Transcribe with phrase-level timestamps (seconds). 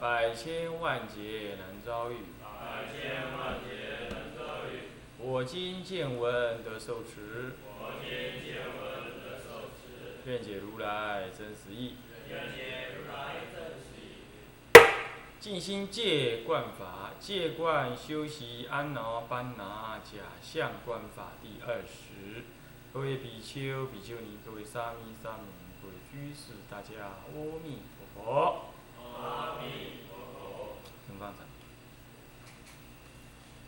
[0.00, 2.16] 百千万劫难遭遇。
[2.42, 4.88] 百千万劫难遭遇。
[5.18, 8.74] 我今见闻得受持，我今见闻
[9.22, 11.96] 得受持，愿解如来真实义。
[12.28, 14.04] 愿解如来真实义。
[15.40, 22.42] 静心戒观法，戒观修习安那般拿假相观法第二十。
[22.92, 27.32] 各位比丘、比丘尼，各位沙弥、沙弥尼，各位居士，大家阿
[27.62, 27.78] 弥
[28.14, 28.73] 陀佛。
[29.20, 30.76] 阿弥陀佛。
[31.06, 31.46] 请放掌。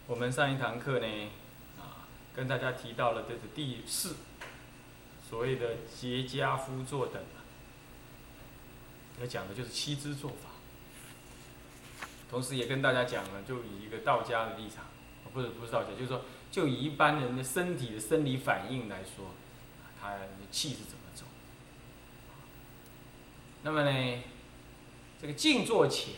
[0.07, 1.07] 我们上一堂课呢，
[1.79, 4.17] 啊，跟大家提到了这个第四，
[5.29, 7.43] 所谓的结家夫作等啊，
[9.21, 10.51] 要讲的就是七支做法。
[12.29, 14.85] 同时也跟大家讲了，就以一个道家的立场，
[15.33, 19.33] 不是不是道家，就是说，就以一般人的身体的生理反应来说，
[20.01, 21.25] 他的气是怎么走。
[23.63, 24.23] 那么呢，
[25.21, 26.15] 这个静坐前，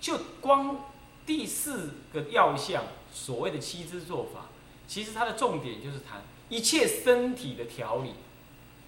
[0.00, 0.84] 就光
[1.24, 4.46] 第四个要项，所谓的七支做法，
[4.86, 8.14] 其实它的重点就是谈一切身体的调理。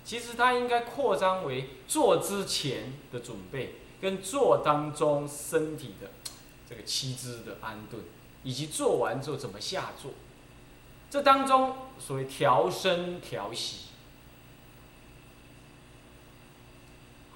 [0.04, 6.10] 其实它应该扩张为做之前的准备，跟做当中身体的
[6.66, 8.02] 这个七支的安顿，
[8.42, 10.12] 以及做完之后怎么下坐。
[11.10, 13.88] 这当中所谓调身调息。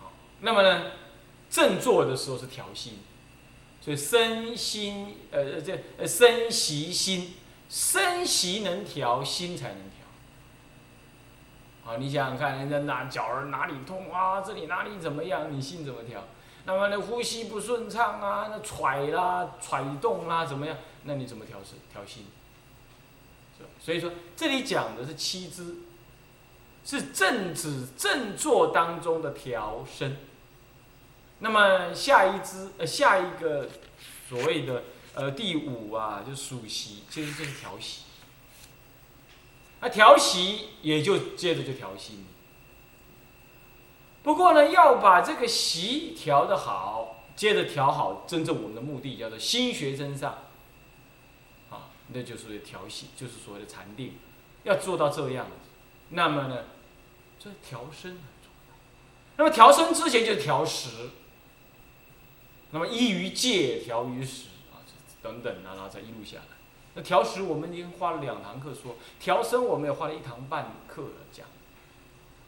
[0.01, 0.93] 好，那么呢，
[1.53, 2.99] 正坐的时候是调心。
[3.81, 7.35] 所以身心呃这呃身习心，
[7.69, 10.07] 身习能调，心才能调。
[11.85, 16.25] 好，你想想看，人家哪脚儿哪里痛啊，这里哪里怎么样，你心怎么调？
[16.65, 20.77] 那么呢，呼吸不顺畅啊，那喘啦、喘动啦，怎么样？
[21.03, 22.25] 那你怎么调身调心？
[23.81, 25.79] 所以说这里讲的是七支，
[26.85, 30.17] 是正指正坐当中的调身。
[31.45, 33.69] 那么下一支呃下一个
[34.29, 38.03] 所谓的呃第五啊，就属息，其实就是调息。
[39.81, 42.21] 那调息也就接着就调息。
[44.23, 50.45] 不过呢，要把这个习调得好，接着调好，真正我们的目的叫做心学真上，
[51.71, 54.15] 啊，那就是调息，就是所谓的禅定，
[54.63, 55.53] 要做到这样子。
[56.11, 56.67] 那么呢，
[57.41, 58.75] 这调身很重要。
[59.39, 61.11] 那么调身之前就是调食。
[62.73, 64.83] 那么依于戒调于食啊，
[65.23, 66.45] 等等啊，然后再一路下来。
[66.95, 71.47] 那调食我们已经花了两堂课说，调身我们也花了一堂半课讲。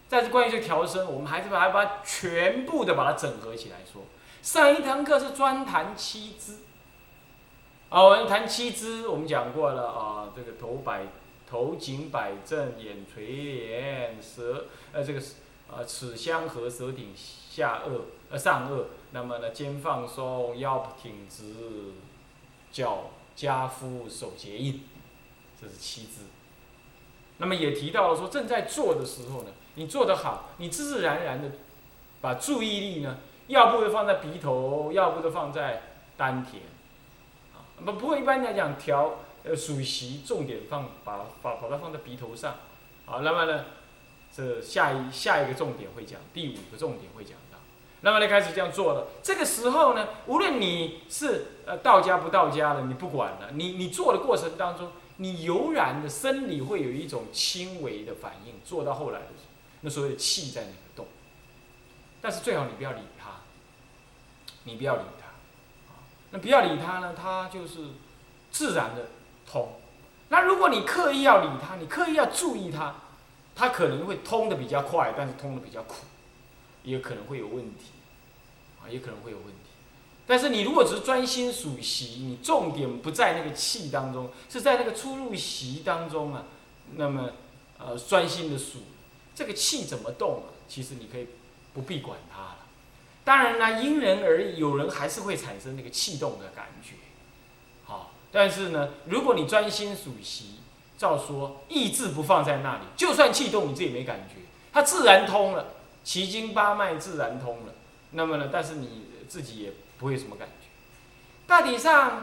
[0.07, 4.03] 但是关于这调身，我们还是把还把全部的把它整合起来说。
[4.43, 6.59] 上一堂课是专谈七支，
[7.89, 11.06] 啊，我们谈七支，我们讲过了啊，这个头摆
[11.49, 15.21] 头颈摆正，眼垂帘，舌呃这个
[15.71, 18.03] 啊齿相合，舌顶下颚
[18.39, 18.84] 上颚。
[19.12, 21.93] 那么呢，肩放松，腰挺直，
[22.72, 24.83] 脚夹夫，手结印，
[25.61, 26.22] 这是七字。
[27.39, 31.50] 那么也提到了说，正在做的时候呢，你做得好，你自自然然的
[32.21, 35.83] 把注意力呢，要不就放在鼻头，要不就放在
[36.17, 36.62] 丹田，
[37.53, 42.56] 啊，不不过一般来讲调呃属习，重点放把把把它放在鼻头上，
[43.06, 43.64] 好，那么呢，
[44.35, 47.37] 这下一下一个重点会讲，第五个重点会讲。
[48.05, 49.06] 那么就，开始这样做了。
[49.23, 53.53] 这个时候呢，无论你是呃道家不道家的，你不管了。
[53.55, 58.61] 你你做的过程当中，你悠然的生理会有一种轻微的反应。
[58.62, 61.06] 做到后来的时候，那所谓的气在那个动。
[62.21, 63.31] 但是最好你不要理它，
[64.65, 65.29] 你不要理它，
[66.31, 67.79] 那不要理它呢，它就是
[68.51, 69.06] 自然的
[69.51, 69.81] 通。
[70.29, 72.97] 那如果你刻意要理它，你刻意要注意它，
[73.55, 76.05] 它可能会通的比较快，但是通的比较苦，
[76.83, 77.93] 也可能会有问题。
[78.90, 79.70] 也可能会有问题，
[80.26, 86.44] 但是你如果只是专心数息，你重点不在那个气当中，是在那个出入息当中啊。
[86.96, 87.31] 那么，
[87.78, 88.81] 呃，专心的数，
[89.34, 90.52] 这个气怎么动啊？
[90.69, 91.26] 其实你可以
[91.72, 92.58] 不必管它了。
[93.25, 96.94] 当然呢，因人而异，有人还是会产生那个气动的感觉，
[97.84, 98.12] 好。
[98.31, 100.56] 但是呢，如果你专心数息，
[100.98, 104.40] 照说意志不放在那里，就算气动，你自己没感觉，
[104.72, 105.69] 它自然通了，
[106.04, 107.72] 奇经八脉自然通了。
[108.14, 108.49] 那么呢？
[108.52, 110.69] 但是你自己也不会什么感觉。
[111.46, 112.22] 大体上，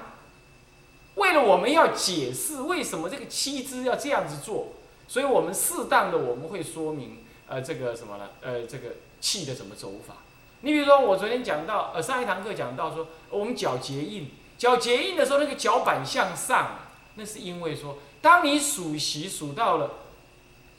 [1.15, 4.73] 为了我们要解释为什么这个七支要这样子做，
[5.07, 8.29] 所以我们适当的我们会说明，呃，这个什么呢？
[8.41, 10.15] 呃，这个气的怎么走法。
[10.61, 16.79] 你比如说，我昨天讲到，呃，上一堂课讲到说，我们脚结印，脚结印的时候，那个脚板向上，
[17.15, 19.91] 那是因为说，当你数息数到了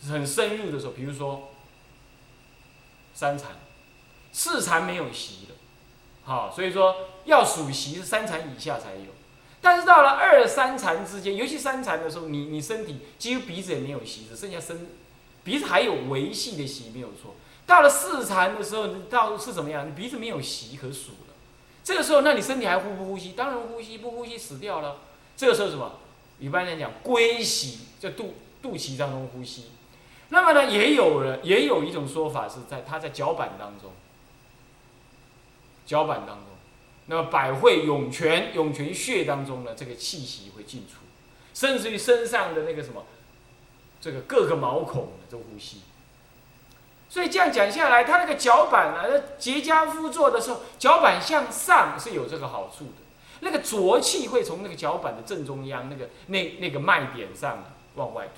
[0.09, 1.51] 很深入的时候，比如说
[3.13, 3.51] 三禅，
[4.33, 5.55] 四禅没有息的，
[6.25, 6.97] 好，所以说
[7.27, 9.13] 要数息是三禅以下才有，
[9.61, 14.89] 但是到了二三禅之间，尤其三禅的时候，你你身体几乎鼻子也没有息，只剩下身
[15.45, 17.35] 鼻子还有维系的息，没有错。
[17.67, 19.89] 到了四禅的时候，你到是怎么样？
[19.89, 21.35] 你鼻子没有息可数了。
[21.85, 23.33] 这个时候，那你身体还呼不呼吸？
[23.33, 24.99] 当然呼吸，不呼吸死掉了。
[25.37, 25.93] 这个时候什么？
[26.39, 29.67] 一般来讲，归息在肚肚脐当中呼吸。
[30.31, 33.93] 那么呢，也有人也有一种说法是在他在脚板当中，
[35.85, 36.47] 脚板当中，
[37.07, 40.99] 那么百会涌泉涌泉穴当中呢，这个气息会进出，
[41.53, 43.05] 甚至于身上的那个什么，
[44.01, 45.83] 这个各个毛孔都呼吸。
[47.09, 52.93] 所以这样讲下来，他那个脚板呢，结痂敷坐的时候，脚板向上是有这个好处的。
[53.41, 57.65] 那个浊气会从那个脚板的正中央那个那那个脉点上
[57.97, 58.35] 往外吐。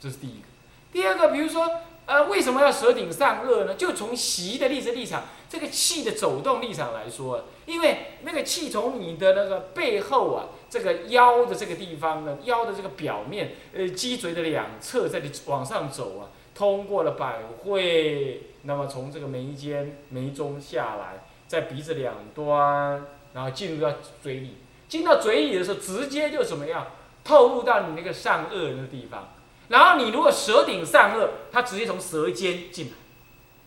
[0.00, 0.46] 这是第一个。
[0.90, 3.74] 第二个，比如说，呃，为什么要舌顶上颚呢？
[3.74, 16.32] 就从习的立志立场，这个气的走动立场来说，因为那个气从你的那个背后啊，这个腰的这个地方呢，腰的这个表面，呃，脊椎的两侧这里往上走啊。
[16.54, 23.04] 通过了百会，那么从这个眉间、眉中下来，在鼻子两端，
[23.34, 24.56] 然后进入到嘴里。
[24.88, 26.86] 进到嘴里的时候，直接就怎么样？
[27.22, 29.28] 透入到你那个上颚那个地方。
[29.68, 32.92] 然后你如果舌顶上颚，它直接从舌尖进来，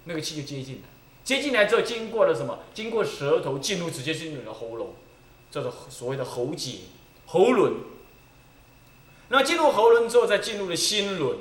[0.05, 0.89] 那个气就接进来。
[1.23, 2.59] 接进来之后，经过了什么？
[2.73, 4.95] 经过舌头进入，直接进入你的喉咙，
[5.51, 6.79] 叫做所谓的喉结、
[7.27, 7.73] 喉轮。
[9.29, 11.37] 那进入喉轮之后，再进入了心轮。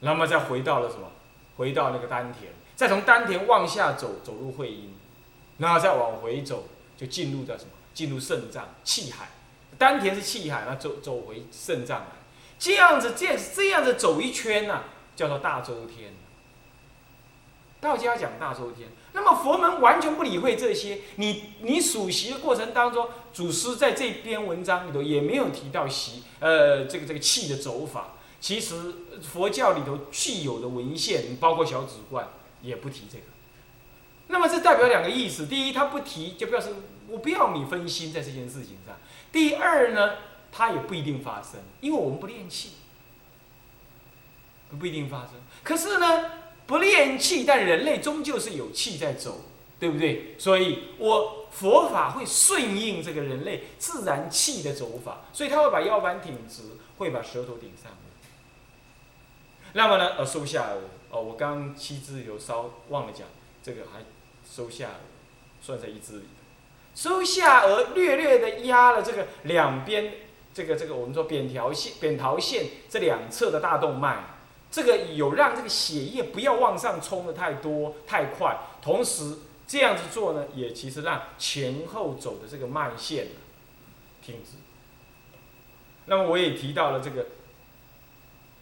[0.00, 1.12] 那么再回到了什么？
[1.56, 4.94] 回到那个丹田，再从丹田往下走，走入会阴，
[5.58, 6.66] 然后再往回走，
[6.96, 7.70] 就进入到什么？
[7.92, 9.28] 进入肾脏气海。
[9.76, 12.06] 丹田是气海，那走走回肾脏来，
[12.60, 14.84] 这样子，这样这样子走一圈呢，
[15.16, 16.12] 叫做大周天。
[17.80, 20.98] 道家讲大周天，那么佛门完全不理会这些。
[21.16, 28.08] 你你数习的过程当中，祖师在这篇文章里头也没有提到习，呃，这个这个气的走法。
[28.38, 28.74] 其实
[29.22, 32.28] 佛教里头具有的文献，包括小指观，
[32.60, 33.24] 也不提这个。
[34.28, 36.68] 那么这代表两个意思：第一，他不提，就表示
[37.08, 38.94] 我不要你分心在这件事情上；
[39.32, 40.16] 第二呢，
[40.52, 42.72] 它也不一定发生，因为我们不练气，
[44.78, 45.30] 不一定发生。
[45.62, 46.30] 可是呢，
[46.66, 49.42] 不练气，但人类终究是有气在走，
[49.78, 50.34] 对不对？
[50.38, 56.62] 所以我佛法会顺应这个人类自然气的走法，所以他会把腰板挺直，
[56.98, 57.92] 会把舌头顶上。
[59.72, 60.16] 那么呢？
[60.16, 60.78] 呃，收下颚。
[61.10, 63.26] 哦，我刚刚七支有稍忘了讲，
[63.62, 64.00] 这个还
[64.48, 66.24] 收下颚，算在一支里。
[66.94, 70.12] 收下颚，略略的压了这个两边，
[70.52, 74.24] 这个这个我们说扁条线、扁桃腺这两侧的大动脉，
[74.70, 83.28] 这个有让这个血液不要往上冲的太多太快，同时这样子做呢，也其实让前后走的这个脉线
[84.22, 84.58] 停止。
[86.06, 87.26] 那么我也提到了这个。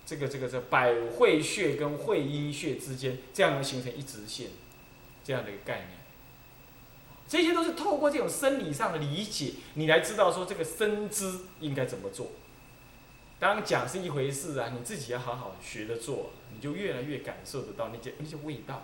[0.08, 4.46] 这个这个这百会穴跟会阴穴之间，这样能形成一直线，
[5.22, 5.97] 这样的一个概念。
[7.28, 12.28] 这些都是透过这种生理上的理解，你来知道说这个生姿应该怎么做。
[13.38, 18.82] 当然讲是一回事啊，你自己要好好学着做，你就越来越感受得到那些那些味道。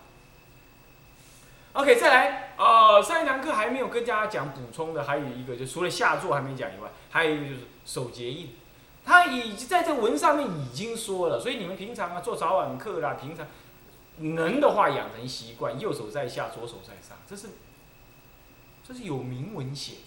[1.73, 8.51] OK，再来，呃，上一堂课还没有跟大家讲补充的，还有一个就除了下坐还没讲以外，还有一个就是手结印。
[9.05, 13.45] 他已经在这文上面已经说了，所以你们平常啊做早晚课啦，平常
[14.19, 17.49] 能的话养成习惯，右手在下，左手在上，这是
[18.87, 19.99] 这是有明文写的。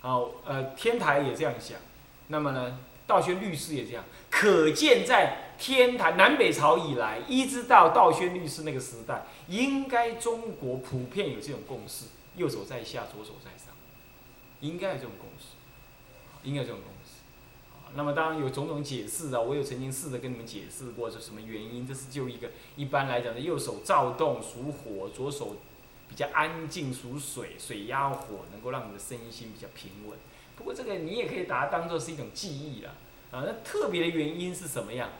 [0.00, 1.78] 好，呃，天台也这样想，
[2.28, 13.74] 那么呢，道宣律师也这样，可见在天台南北朝以来，一直到道宣律师那个时代，应该中国普遍有这种共识，右手在下，左手在上，
[14.60, 15.54] 应该有这种共识，
[16.42, 16.94] 应该有这种共识。
[17.96, 21.86] 那么当然有种种解释啊，我有曾经试着跟你们解释过是什么原因。
[21.86, 25.56] 这是就一个一般来讲的，右手躁动属火，左手
[26.14, 30.16] 比较安静属水，水压火能够让你的身心比较平稳。
[30.54, 32.90] 不过这个你也可以把它当做是一种记忆了
[33.32, 33.42] 啊。
[33.44, 35.10] 那特别的原因是什么样？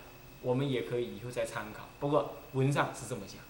[0.41, 1.89] 我们也可以以后再参考。
[1.99, 3.41] 不过文上是这么讲。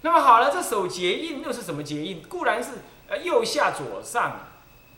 [0.00, 2.22] 那么好了，这手结印又是什么结印？
[2.22, 2.70] 固然是
[3.08, 4.48] 呃，右下左上。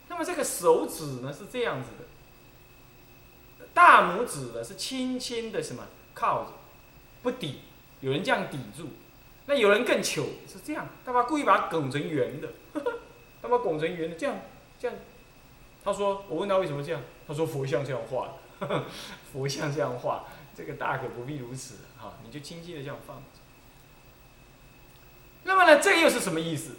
[0.07, 5.83] 那么这个手指呢是这样子的，大拇指呢是轻轻的什么
[6.13, 6.51] 靠着，
[7.21, 7.59] 不抵，
[7.99, 8.87] 有人这样抵住，
[9.47, 12.49] 那有人更糗是这样，他把故意把它拱成圆的，
[13.41, 14.37] 他把拱成圆的这样
[14.77, 14.95] 这样。
[15.83, 17.01] 他说：“我问他为什么这样？
[17.25, 18.33] 他说佛像这样画，
[19.31, 23.23] 佛像这样画，这个大可不必如此哈，你就轻轻的这样放。
[25.43, 26.75] 那么呢，这又是什么意思？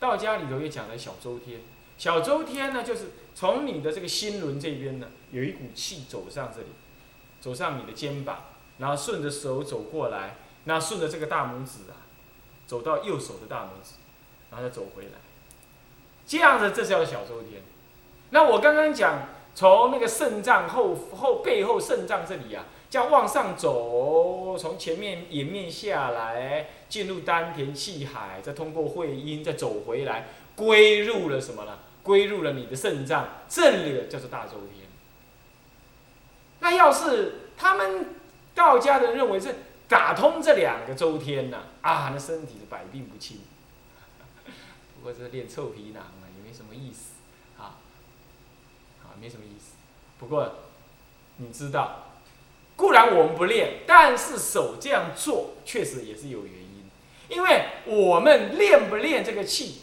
[0.00, 1.60] 道家里头也讲了小周天，
[1.96, 6.66] 小周天呢，就是从你的这个心轮这边呢，有一股气走上这里，
[7.40, 8.40] 走上你的肩膀，
[8.78, 10.34] 然后顺着手走过来，
[10.66, 11.96] 那顺着这个大拇指啊，
[12.66, 13.94] 走到右手的大拇指，
[14.50, 15.12] 然后再走回来，
[16.26, 17.62] 这样子，这是叫小周天。”
[18.30, 31.78] 那我刚刚讲，从那个肾脏后后背后肾脏这里啊，这样往上走，从前面颜面下来，进入丹田气海，再通过会阴，再走回来，归入了什么呢？
[32.02, 34.88] 归入了你的肾脏，这里的叫做大周天。
[36.58, 38.14] 那要是他们
[38.54, 39.54] 道家的认为是
[39.88, 43.40] 打通这两个周天呢，啊，那身体是百病不侵。
[44.96, 47.14] 不过这练臭皮囊啊，也没什么意思。
[47.58, 47.78] 啊，
[49.02, 49.76] 啊没什么意思，
[50.18, 50.56] 不过
[51.38, 52.12] 你知道，
[52.76, 56.90] 固然我们不练，但是手这样做确实也是有原因，
[57.28, 59.82] 因为我们练不练这个气，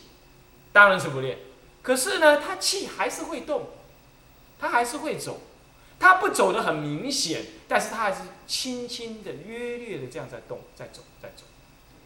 [0.72, 1.40] 当然是不练。
[1.82, 3.70] 可是呢，它气还是会动，
[4.60, 5.42] 它还是会走，
[6.00, 11.42] 它不走的很明显，但是它还是轻轻的、约略的这样在动、在走、在走。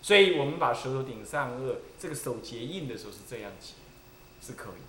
[0.02, 3.74] 所以我们把舌头顶上颚，这个手结印的时候是这样结，
[4.42, 4.82] 是可以。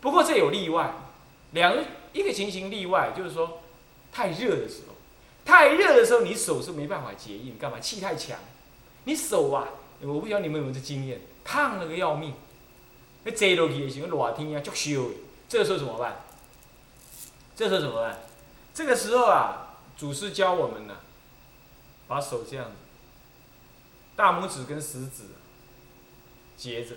[0.00, 0.92] 不过这有例外。
[1.52, 3.60] 两个一个情形例外，就是说，
[4.10, 4.94] 太热的时候，
[5.44, 7.78] 太热的时候，你手是没办法结印，干嘛？
[7.78, 8.36] 气太强，
[9.04, 9.68] 你手啊，
[10.02, 12.34] 我不晓得你们有没有这经验，烫了个要命，
[13.22, 15.14] 那坐落去也像热天一样，足烧的。
[15.48, 16.24] 这个时候怎么办？
[17.54, 18.18] 这时候怎么办？
[18.74, 19.65] 这个时候啊，
[19.96, 20.96] 祖师教我们呢，
[22.06, 22.72] 把手这样子，
[24.14, 25.24] 大拇指跟食指
[26.56, 26.96] 结着，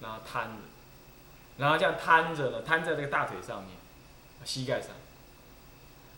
[0.00, 0.56] 然后摊着。
[1.58, 3.70] 然后这样摊着呢，摊在这个大腿上面，
[4.44, 4.90] 膝盖上。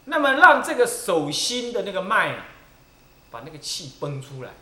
[0.06, 2.46] 那么让这个手心的那个脉啊，
[3.30, 4.52] 把那个气崩出来，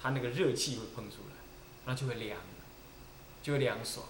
[0.00, 1.36] 它那个热气会喷出来，
[1.84, 2.38] 那就会凉，
[3.42, 4.06] 就会凉爽，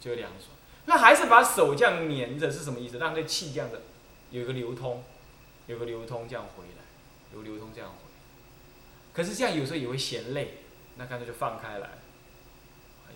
[0.00, 0.56] 就会凉爽。
[0.86, 2.98] 那还是把手这样粘着是什么意思？
[2.98, 3.82] 让这气这样的
[4.30, 5.02] 有一个流通，
[5.66, 6.84] 有个流通这样回来，
[7.34, 7.96] 有流通这样回。
[9.12, 10.58] 可是这样有时候也会嫌累，
[10.96, 11.90] 那干脆就放开来，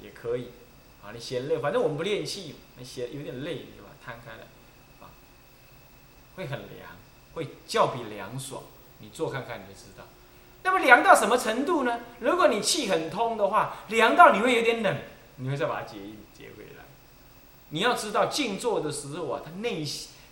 [0.03, 0.49] 也可以。
[1.03, 4.43] 啊，你嫌累，反正我们不练气，你嫌有点累，你就把它摊开来，
[5.01, 5.09] 啊，
[6.37, 6.91] 会很凉，
[7.33, 8.63] 会较比凉爽。
[8.99, 10.05] 你做看看你就知道。
[10.63, 12.01] 那么凉到什么程度呢？
[12.19, 14.95] 如果你气很通的话，凉到你会有点冷，
[15.37, 16.85] 你会再把它解一解回来。
[17.71, 19.83] 你要知道静坐的时候啊，它内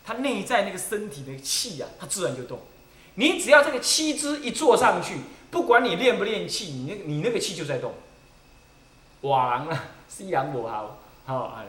[0.08, 2.60] 它内在那个身体的气啊，它自然就动。
[3.16, 5.18] 你只要这个气支一坐上去，
[5.50, 7.92] 不管你练不练气，你那你那个气就在动。
[9.20, 9.84] 瓦郎啊。
[10.08, 11.66] 西洋不好，好哎，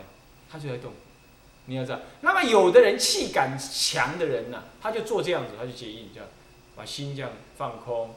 [0.49, 0.93] 他就在动，
[1.65, 1.99] 你要知道。
[2.21, 6.29] 那么有的人气感强的人呢，他就做这样子，他就结印，这样
[6.77, 8.15] 把心这样放空，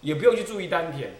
[0.00, 1.14] 也不用去注意丹田，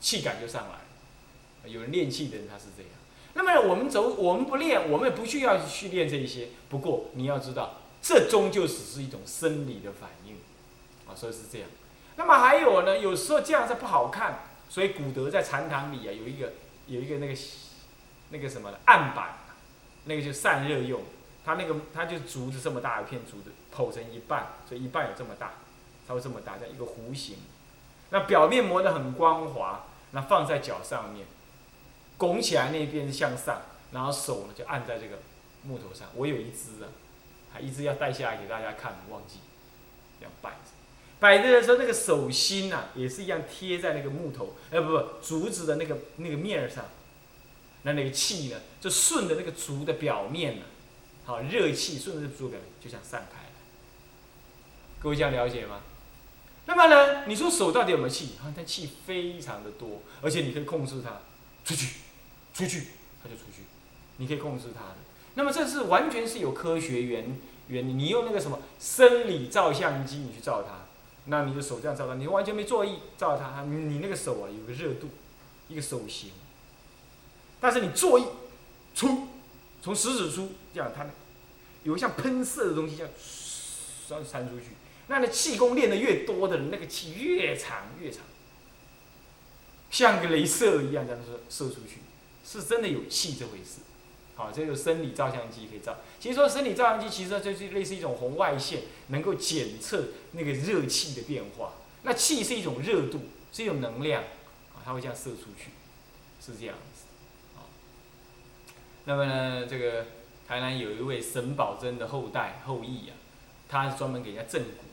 [0.00, 1.70] 气感就上来。
[1.70, 2.90] 有人练气的人他是这样。
[3.36, 6.48] 那么我们走，我们不练，我们也不需要去练这一些。
[6.68, 10.34] 不过你要知道，这终究只是一种生理的反应，
[11.06, 11.68] 啊，所以是这样。
[12.16, 16.52] 那么还有呢，有时候这样子不好看，所以古德在禅堂里啊有一个。
[16.88, 17.34] 有一个那个
[18.30, 19.38] 那个什么的案板，
[20.04, 21.02] 那个就散热用，
[21.44, 25.54] 它那个它就竹子这么大一片竹子，剖成一半，所以一半有这么大，
[26.06, 27.38] 它会这么大，这样一个弧形。
[28.10, 31.26] 那表面磨得很光滑，那放在脚上面，
[32.18, 35.18] 拱起来那边向上，然后手呢就按在这个
[35.62, 36.08] 木头上。
[36.14, 36.88] 我有一只啊，
[37.52, 39.38] 还一只要带下来给大家看，忘记
[40.18, 40.56] 这样摆着。
[41.18, 46.84] 摆着的时候，那个手心呐，也是一样贴在那个木头，哎不不，竹子的那个那个面上，
[47.82, 50.64] 那那个气呢，就顺着那个竹的表面呢，
[51.24, 53.50] 好，热气顺着竹表面就想散开了。
[55.00, 55.80] 各位这样了解吗？
[56.66, 58.32] 那么呢，你说手到底有没有气？
[58.42, 61.20] 啊，它气非常的多，而且你可以控制它，
[61.64, 62.00] 出去，
[62.56, 62.86] 出去，
[63.22, 63.64] 它就出去，
[64.16, 64.96] 你可以控制它的。
[65.34, 70.86] 那么这是完全是有科学原原理，你用那个什么生理照相机，你去照它。
[71.26, 75.10] 那你的手这样照它，你完全没做意照它，你那个手啊有个热度，
[75.68, 76.30] 一个手型。
[77.60, 78.24] 但是你做意
[78.94, 79.28] 出，
[79.82, 81.04] 从食指出这样，它
[81.82, 83.12] 有个像喷射的东西这样，
[84.08, 84.68] 扇扇出去。
[85.08, 88.22] 那那气功练得越多的人，那个气越长越长，
[89.90, 91.98] 像个镭射一样这样射射出去，
[92.46, 93.80] 是真的有气这回事。
[94.36, 95.96] 好，这个生理照相机可以照。
[96.20, 101.72] 其实说生理照相机其实就是类似一种红外线，能够检测那个热气的变化。
[102.02, 104.22] 那气是一种热度，是一种能量，
[104.74, 105.70] 啊，它会这样射出去，
[106.40, 107.58] 是这样子。
[107.58, 107.64] 啊，
[109.06, 110.06] 那么呢，这个
[110.46, 113.16] 台南有一位沈葆桢的后代后裔啊，
[113.68, 114.84] 他是专门给人家正骨。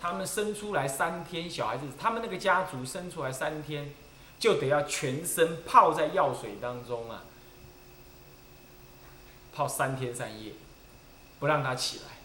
[0.00, 3.92] 他们生出来三天小孩子，他们那个家族生出来三天，
[4.38, 7.24] 就得要全身泡在药水当中啊。
[9.54, 10.52] 泡三天三夜，
[11.38, 12.18] 不让他起来，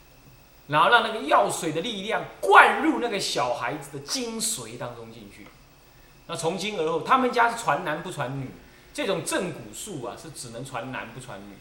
[0.67, 5.47] 然后让那个药水的力量灌入那个小孩子的精髓当中进去。
[6.27, 8.49] 那从今而后，他们家是传男不传女，
[8.93, 11.55] 这种正骨术啊是只能传男不传女，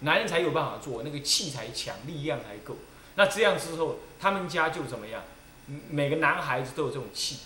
[0.00, 2.76] 男人才有办法做，那个气才强，力量才够。
[3.14, 5.22] 那这样之后，他们家就怎么样？
[5.88, 7.38] 每个男孩子都有这种气，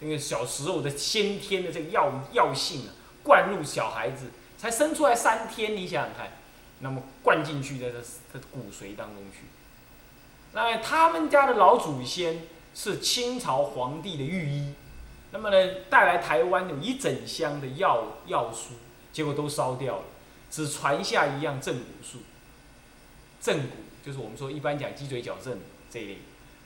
[0.00, 4.26] 因为小时候的先天的这个药药性啊，灌入小孩子，
[4.58, 6.32] 才生出来三天，你想想看。
[6.80, 7.98] 那么灌进去在这
[8.32, 9.46] 这骨髓当中去。
[10.52, 12.42] 那他们家的老祖先
[12.74, 14.74] 是清朝皇帝的御医，
[15.32, 18.74] 那么呢带来台湾有一整箱的药药书，
[19.10, 20.04] 结果都烧掉了，
[20.50, 22.18] 只传下一样正骨术。
[23.40, 25.58] 正骨就是我们说一般讲脊椎矫正
[25.90, 26.18] 这一类，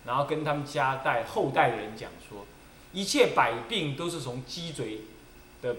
[0.04, 2.44] 然后跟他们家代后代的人讲说，
[2.92, 5.00] 一切百病都是从脊椎
[5.62, 5.76] 的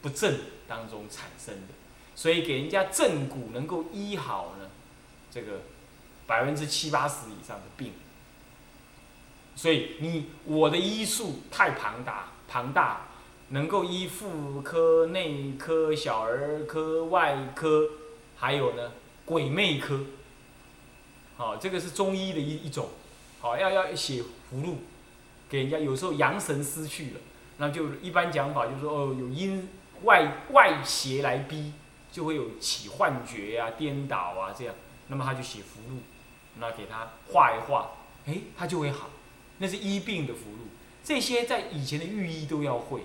[0.00, 1.74] 不正当中产生的。
[2.14, 4.70] 所以给人家正骨能够医好呢，
[5.30, 5.62] 这个
[6.26, 7.92] 百分之七八十以上的病。
[9.54, 13.08] 所以你我的医术太庞大庞大，
[13.48, 17.88] 能够医妇科、内科、小儿科、外科，
[18.36, 18.92] 还有呢
[19.24, 20.04] 鬼魅科。
[21.36, 22.88] 好，这个是中医的一一种。
[23.40, 24.76] 好，要要写符箓，
[25.52, 27.20] 给人家有时候阳神失去了，
[27.58, 29.68] 那就一般讲法就是说哦，有阴
[30.04, 31.74] 外外邪来逼。
[32.12, 34.74] 就会有起幻觉啊、颠倒啊这样，
[35.08, 35.96] 那么他就写符箓，
[36.60, 37.92] 那给他画一画，
[38.26, 39.08] 哎，他就会好。
[39.56, 40.68] 那是医病的符箓，
[41.02, 43.00] 这些在以前的御医都要会。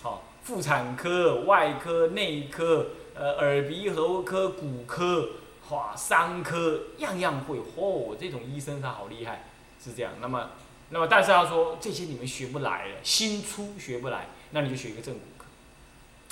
[0.00, 2.86] 好，妇产科、外科、内科、
[3.16, 5.30] 呃耳鼻喉科、骨科、
[5.70, 7.58] 哇伤科，样样会。
[7.58, 9.48] 嚯，这种医生他好厉害，
[9.82, 10.12] 是这样。
[10.20, 10.50] 那么，
[10.92, 15.46] 那么但是他说这些你们学不来了，新出学不来，那你就学一个正骨科，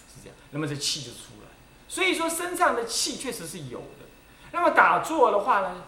[0.06, 0.36] 是这样。
[0.50, 1.48] 那么这气就出来。
[1.88, 4.04] 所以说身上的气确实是有的，
[4.52, 5.82] 那么打坐的话呢，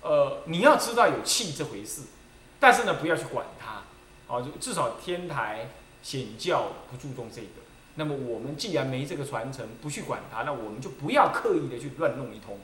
[0.00, 2.04] 呃，你要知道有气这回事，
[2.58, 3.82] 但是呢，不要去管它，
[4.34, 5.68] 啊，至少天台
[6.02, 7.48] 显教不注重这个。
[7.96, 12.58] 那么我们既然没这个传承，不去管它，那我们就不要刻意的去乱弄一通，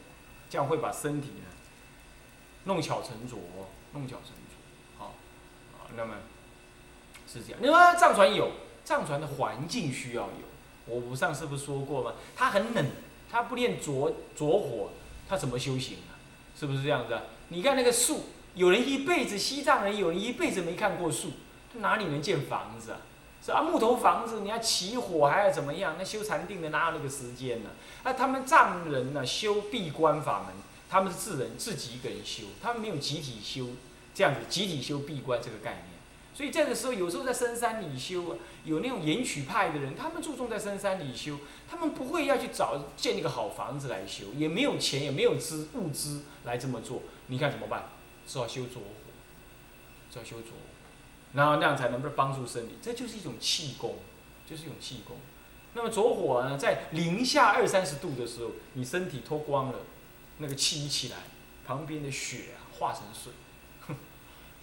[0.48, 1.44] 这样会把身体呢
[2.64, 3.38] 弄巧成拙，
[3.92, 4.32] 弄巧成，
[5.96, 6.14] 那么
[7.30, 7.58] 是这样。
[7.62, 8.52] 那么藏传有
[8.84, 10.52] 藏传的环境需要有。
[10.86, 12.14] 我不上次不是说过吗？
[12.34, 12.86] 他很冷，
[13.30, 14.90] 他不练着着火，
[15.28, 16.18] 他怎么修行啊？
[16.58, 17.16] 是不是这样子？
[17.48, 18.24] 你看那个树，
[18.54, 21.30] 有人一辈子西藏人，有人一辈子没看过树，
[21.72, 22.98] 他哪里能建房子啊？
[23.44, 25.94] 是啊，木头房子你要起火还要怎么样？
[25.98, 27.70] 那修禅定的哪有那个时间呢？
[28.02, 30.54] 那他们藏人呢，修闭关法门，
[30.90, 33.68] 他们是自人自己一个人修，他们没有集体修，
[34.14, 35.84] 这样子集体修闭关这个概念。
[36.34, 47.02] 所以这个时候，有时候在深山里修啊，有那种延曲派的人，他们注重在深山里修，他们不会要去找建一个好房子来修，也没有钱，也没有资物资来这么做。
[47.26, 47.90] 你看怎么办？
[48.26, 48.86] 只好修着火，
[50.10, 50.56] 只好修着火，
[51.34, 52.76] 然后那样才能够帮助身体。
[52.80, 53.96] 这就是一种气功，
[54.48, 55.16] 就是一种气功。
[55.74, 59.80] 那么着火呢，在零下二三十度的时候，你身体脱光了，
[60.38, 61.16] 那个气一起来，
[61.66, 63.32] 旁边的雪啊化成水，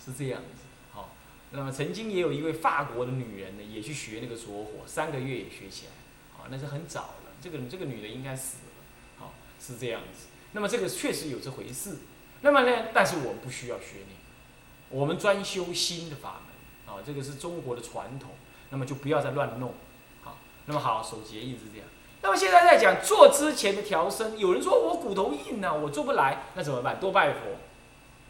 [0.04, 0.64] 是这样子。
[0.92, 1.12] 好
[1.52, 7.32] 那么曾经也有一位法国的女人呢，也去学那个着火，三个月也学起来，啊，那是很早了。
[7.42, 8.84] 这个这个女的应该死了，
[9.18, 10.28] 好是这样子。
[10.52, 11.98] 那么这个确实有这回事。
[12.42, 18.32] 那么呢，但是我们不需要学那个，我们专修心的法门，啊，这个是中国的传统。
[18.72, 19.74] 那么就不要再乱弄，
[20.22, 20.38] 好。
[20.68, 21.88] 那么好，守节义是这样。
[22.22, 27.00] 那么现在在讲做之前的调身，有人说我骨头硬啊，我做不来，那怎么办？
[27.00, 27.40] 多拜佛，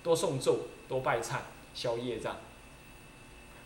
[0.02, 1.40] 多诵咒，多拜忏，
[1.80, 2.36] 消业障。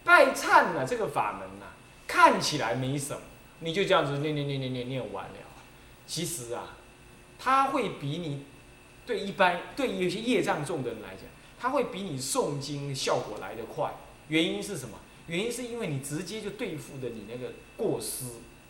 [0.04, 1.66] 拜忏呢，这个法门呐，
[2.06, 3.22] 看起来没什么，
[3.62, 5.36] 你就这样子念念念念念念完了。
[6.06, 6.78] 其实啊，
[7.40, 8.46] 它会比你
[9.08, 11.24] 对一般对有些业障重的人来讲，
[11.58, 13.92] 它会比你诵经效果来得快。
[14.28, 15.00] 原因是什么？
[15.26, 18.26] 原因是因为你直接就对付的你那个过失，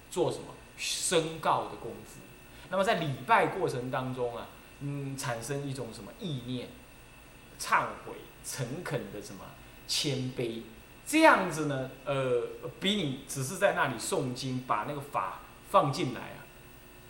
[0.10, 0.46] 做什么
[0.78, 2.22] 申告的功夫。
[2.70, 4.48] 那么在礼拜过程当中啊，
[4.80, 6.70] 嗯，产生一种什么意念，
[7.60, 8.14] 忏悔、
[8.46, 9.46] 诚恳的什么
[9.88, 10.62] 谦卑。
[11.06, 12.44] 这样子呢，呃，
[12.80, 16.48] 比你只是在那里诵经，把那个法放进来啊，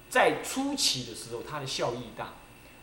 [0.10, 2.34] 在初期的时候，它的效益大。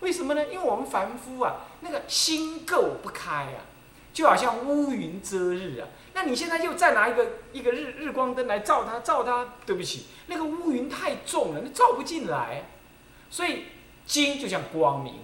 [0.01, 0.47] 为什么呢？
[0.47, 3.67] 因为我们凡夫啊，那个心垢不开啊，
[4.13, 5.89] 就好像乌云遮日啊。
[6.15, 12.71] 那你现在又再拿一个一个日日光灯来照它，照它，对不起，那个乌云太重了，那照不进来。
[13.29, 13.65] 所以
[14.07, 15.15] 金就像光明，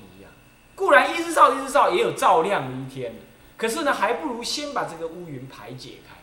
[0.76, 3.14] 固然一日照一日照也有照亮的一天，
[3.56, 6.14] 可是呢，还不如先把这个乌云排解开。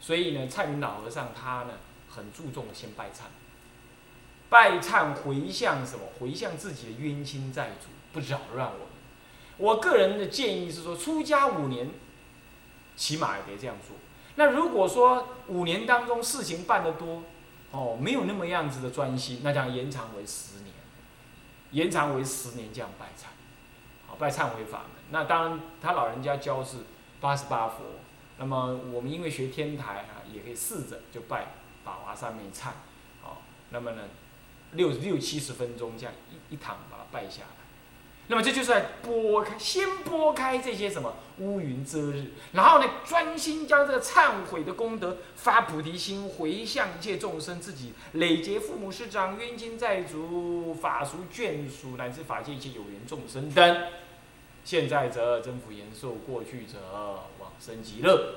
[0.00, 1.74] 所以呢，蔡云老和尚他呢
[2.08, 3.28] 很注重先拜忏，
[4.48, 6.04] 拜忏回向什么？
[6.18, 8.86] 回向自己的冤亲债主，不扰乱我们。
[9.58, 11.90] 我个人的建议是说，出家五年，
[12.96, 13.94] 起码也别这样做。
[14.36, 17.22] 那如果说五年当中事情办得多，
[17.70, 20.74] 哦，没有那么样子的专心，那将延长为十年，
[21.72, 23.26] 延长为十年这样拜忏，
[24.10, 24.90] 哦拜忏悔法门。
[25.10, 26.78] 那当然，他老人家教是
[27.20, 27.84] 八十八佛。
[28.38, 31.48] 那么我们因为学天台啊，也可以试着就拜
[31.84, 32.70] 法华三昧忏，
[33.22, 34.02] 好，那么呢，
[34.72, 37.59] 六六七十分钟这样一一躺把它拜下来。
[38.30, 53.82] 那么这就是在拨开，先拨开这些什么乌云遮日，然后呢，专心将这个忏悔的功德发菩提心，回向一切众生，自己累劫父母师长、冤亲债主、法俗眷属乃至法界一切有缘众生等。
[54.64, 56.78] 现在则增福延寿，过去者
[57.40, 58.36] 往生极乐，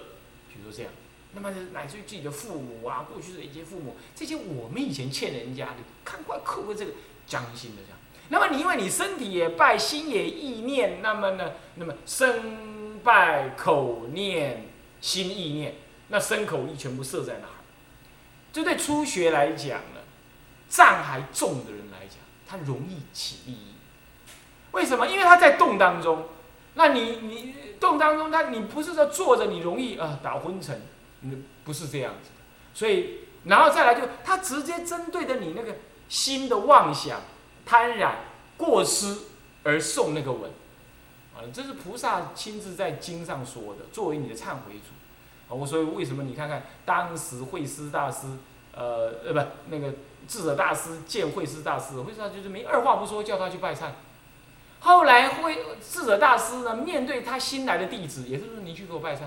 [0.49, 0.91] 比如说这样。
[1.35, 6.93] 那么乃至于自己的父母啊，过去的一些父母，这些我们以前欠人家的，赶快扣个这个
[7.27, 7.99] 将心的这样。
[8.29, 14.67] 那么你因为你身体也拜，心也意念，那么呢，那么身拜口念
[15.01, 15.75] 心意念，
[16.07, 17.53] 那身口意全部设在那儿。
[18.51, 20.01] 这对初学来讲呢，
[20.69, 23.73] 障还重的人来讲，他容易起利益。
[24.71, 25.05] 为什么？
[25.07, 26.29] 因为他在动当中，
[26.75, 30.81] 那你你动当中，他你不是说坐着你容易啊打昏沉，
[31.63, 32.29] 不是这样子。
[32.73, 35.75] 所以然后再来就他直接针对着你那个
[36.09, 37.21] 心的妄想、
[37.65, 38.17] 贪染、
[38.57, 39.17] 过失
[39.63, 40.51] 而送那个吻，
[41.35, 44.93] 啊，这是菩萨亲自在经上说的，作为你的忏悔主。
[45.47, 48.27] 啊，我所以为什么你看看当时慧师大师，
[48.73, 49.93] 呃呃不那个
[50.27, 53.91] 智者大师见慧师大师，慧师大师就是没二话不说叫他去拜忏。
[54.79, 59.21] 后来会智者大师呢，面对他新来的弟子，也就是你去给我拜忏。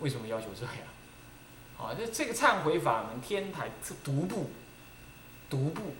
[0.00, 0.74] 为什么要求这样？
[1.78, 4.50] 啊，这这个忏悔法门，天台是独步，
[5.48, 5.94] 独步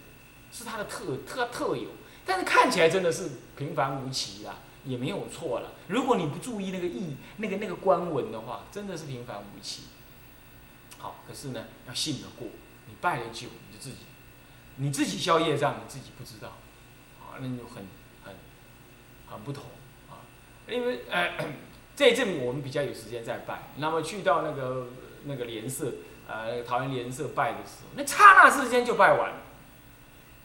[0.52, 1.88] 是它的特特特有，
[2.24, 5.72] 但是看起来真的是平凡无奇啦，也没有错了。
[5.88, 9.84] 如果你不注意那个意，那个那个官文的话，真的是平凡无奇。
[10.98, 12.48] 好，可是呢，要信得过，
[12.86, 13.96] 你拜了久，你就自己，
[14.76, 16.48] 你自己消业障，你自己不知道。
[17.20, 17.86] 啊那就很
[18.24, 18.34] 很
[19.30, 19.62] 很不同
[20.10, 20.18] 啊，
[20.68, 21.32] 因为 呃
[21.94, 24.88] 这一阵我们比较有时间在拜，那么去到那个
[25.24, 25.92] 那个莲社，
[26.26, 29.32] 呃桃园莲社拜的时候，那刹那之间就拜完，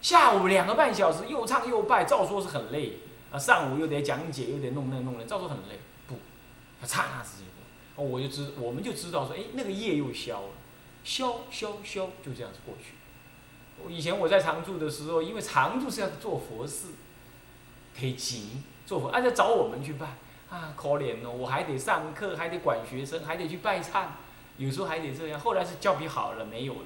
[0.02, 3.00] 下午两个半小时又唱又拜，照说是很累
[3.32, 6.16] 啊，上午又得讲解又得弄那弄那，照说很累，不，
[6.80, 7.46] 他刹那之间，
[7.96, 10.50] 我就知我们就知道说，哎那个业又消了，
[11.04, 12.94] 消消消就这样子过去。
[13.90, 16.88] 以前我在常住的时候，因为常住是要做佛事，
[17.98, 20.06] 忒急做佛，而且找我们去拜
[20.50, 24.06] 啊，可怜哦，我还得上课，还得管学生，还得去拜忏，
[24.58, 25.40] 有时候还得这样。
[25.40, 26.86] 后来是教比好了，没有了。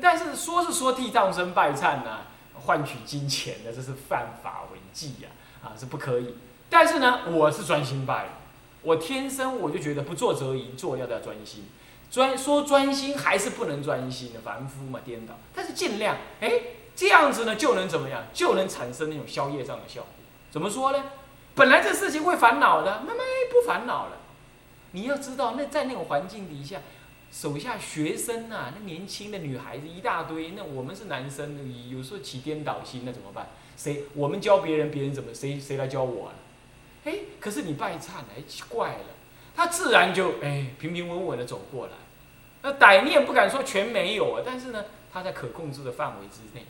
[0.00, 2.18] 但是说是说替众生拜忏呢，
[2.54, 5.28] 换取金钱的，这是犯法违纪呀，
[5.62, 6.34] 啊是不可以。
[6.68, 8.26] 但是呢，我是专心拜，
[8.82, 11.68] 我天生我就觉得不做则已，做要要专心。
[12.10, 15.34] 专说专心还是不能专心的凡夫嘛，颠倒。
[15.54, 16.52] 但是尽量，哎，
[16.94, 18.24] 这样子呢就能怎么样？
[18.32, 20.10] 就能产生那种消业障的效果。
[20.50, 21.02] 怎么说呢？
[21.54, 23.18] 本来这事情会烦恼的，慢慢
[23.52, 24.16] 不烦恼了。
[24.92, 26.78] 你要知道，那在那种环境底下，
[27.32, 33.48] 手下学生啊，那年轻的女孩子一大堆，那我们是男生，有时候起颠倒心，那怎么办？
[33.76, 34.04] 谁？
[34.14, 35.32] 我们教别人，别人怎么？
[35.32, 36.34] 谁谁来教我啊？
[37.04, 39.04] 哎，可是你拜忏，哎，奇怪了。
[39.54, 41.92] 他自然就哎平平稳稳的走过来，
[42.62, 46.64] 那歹念不敢说全没有啊，但是呢，他在可控制的范围之内。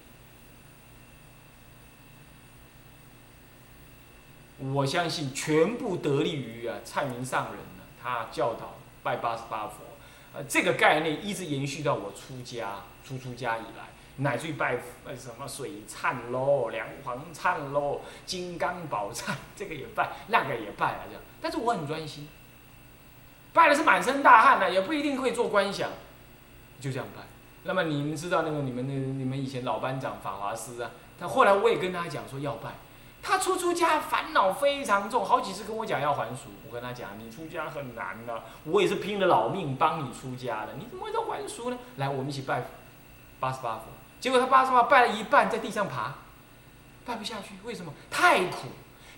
[4.73, 9.77] 我相信全部得力于啊蔡明上人呢，他教导拜八十八佛，
[10.35, 22.29] 呃这个概念一直延续到我出家出出家以来，乃至于拜呃什么水忏喽、梁皇忏喽、金刚宝忏，这个也拜，那个也拜啊这样，但是我很专心。
[23.53, 25.91] 拜的是满身大汗呢，也不一定会做观想，
[26.81, 27.23] 就这样拜。
[27.65, 32.71] 那么你们知道那个你们那你们以前老班长法华师啊，他后来我也跟他讲说要拜，
[33.23, 36.51] 他出出家烦恼非常重，好几次跟我讲要还俗。
[36.69, 41.77] 我跟他讲，你出家很难的，我也是拼了老命帮你出家的，你怎么会说还俗呢？
[41.97, 42.63] 来，我们一起拜
[43.41, 43.87] 八十八佛，
[44.21, 46.15] 结果他八十八拜了一半，在地上爬，
[47.05, 47.93] 拜不下去，为什么？
[48.11, 48.69] 太苦，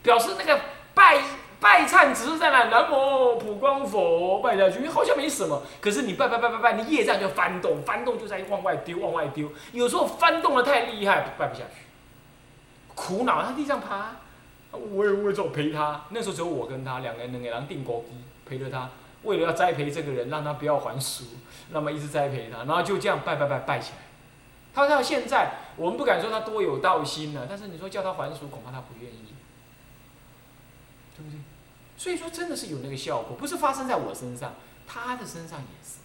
[0.02, 0.60] 表示那个
[0.94, 1.22] 拜
[1.60, 5.62] 拜忏只是在那南无普光佛拜下去，好像没什么。
[5.80, 9.50] 可是你拜拜拜拜拜，你业障就翻动，翻动就在往外丢，往外丢。
[9.72, 11.84] 有时候翻动的太厉害，拜不下去，
[12.94, 14.12] 苦恼，他地上爬，
[14.70, 16.02] 我也我也走陪他。
[16.10, 18.08] 那时候只有我跟他两个人，两个人定高低
[18.46, 18.90] 陪着他，
[19.22, 21.24] 为了要栽培这个人，让他不要还俗，
[21.70, 23.98] 那么一直栽培他，然后就这样拜拜拜拜起来。
[24.74, 29.34] 他到现在，我们不敢说他多有道心了，但是你说叫他还俗，恐怕他不愿意，
[31.16, 31.38] 对不对？
[31.98, 34.54] 所以说真的是有那个效果，不是发生在我身上，
[34.86, 35.98] 他的身上也是。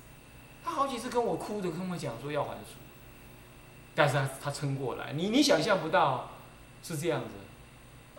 [0.66, 2.76] 他好几次跟我哭着跟我讲说要还俗，
[3.96, 6.32] 但是他他撑过来，你你想象不到，
[6.84, 7.28] 是这样子。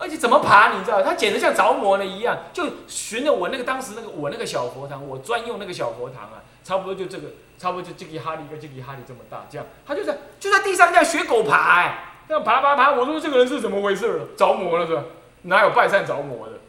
[0.00, 1.02] 而且怎么爬，你知道？
[1.02, 12.92] 他简直像着魔了一样，就循着我那个当时那个我那个小佛堂，我专用那个小佛堂啊，差不多就这个，差不多就这个哈利跟这个哈利这么大，这样，他就在就在地上这样学狗爬，哎，这样爬爬爬。
[12.92, 14.26] 我说这个人是怎么回事了？
[14.36, 15.02] 着魔了是吧？
[15.42, 16.60] 哪有拜忏着魔的？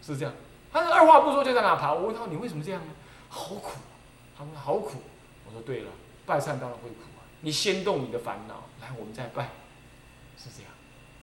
[0.00, 0.32] 是这样。
[0.72, 1.92] 他是二话不说就在那爬。
[1.92, 2.92] 我问他你为什么这样呢？
[3.28, 3.72] 好苦。
[4.38, 5.02] 他说好苦。
[5.46, 5.90] 我说对了，
[6.24, 7.20] 拜忏当然会苦啊。
[7.42, 9.50] 你先动你的烦恼，来我们再拜，
[10.38, 10.72] 是这样。